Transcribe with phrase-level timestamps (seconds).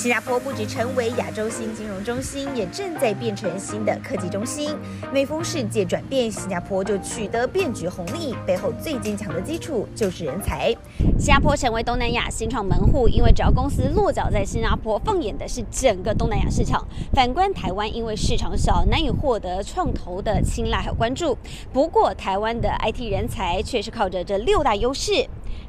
[0.00, 4.74] 新加坡不止成为亚洲新金融中心，也正在变成新的科技中心。
[5.12, 10.74] 每逢世界转变，新加坡就取得变局红利，背后最坚强的基础就是人才。
[11.18, 16.82] 新加坡成为东南亚新创门户，因为只要公司落脚在新加坡，放眼的是整个东南亚市场。
[17.12, 21.36] 反观台湾，因为市场小，难以获得创投的青睐和关注。
[21.74, 25.26] 不过，台湾的 IT 人才却是靠着这六大优势，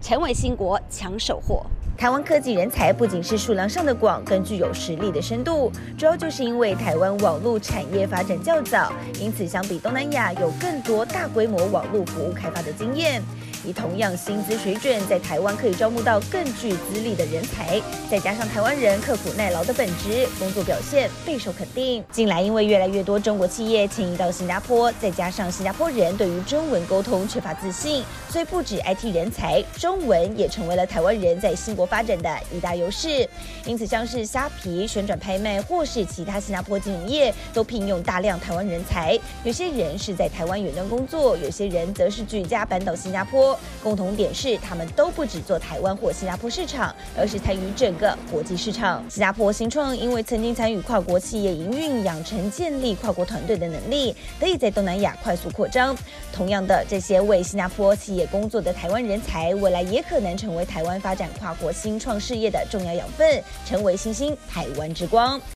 [0.00, 1.66] 成为新国抢手货。
[2.04, 13.22] 台湾科技人才不仅是数量上的广，更具有实力的深度，主要就是因为台湾网络产业发展较早，因此相比东南亚有更多大规模网络服务开发的经验。
[13.66, 22.04] 以同样薪资水准，在台湾可以招募到更具资历的人才，再加上台湾人刻苦耐劳的本质，工作表现备受肯定。
[22.12, 33.28] 近来因为越来越多中国企业迁移到新加坡，再加上新加坡人对于中文沟通缺乏自信，所以不止 IT 人才，中文也成为了台湾人在新国发展的一大优势。
[33.64, 39.18] 因此，像是虾皮、旋转拍卖或是其他新加坡金融业，都聘用大量台湾人才。
[39.42, 43.53] 有些人是在台湾远端工作，有些人则是举家搬到新加坡。
[43.82, 49.04] 共同点是，他们都不只做台湾或新加坡市场，而是参与整个国际市场。
[49.08, 55.96] 新加坡新创因为曾经参与跨国企业营运，养成建立跨国团队的能力，得以在东南亚快速扩张。
[56.32, 65.40] 同样的，这些为新加坡企业工作的台湾人才，未来也可能成为台湾发展跨国新创事业的重要养分，成为新兴台湾之光。